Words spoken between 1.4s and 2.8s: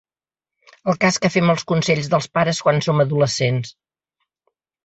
als consells dels pares